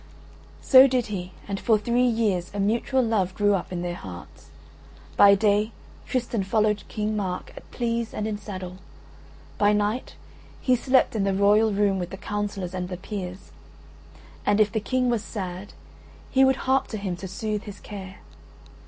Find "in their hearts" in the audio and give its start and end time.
3.71-4.49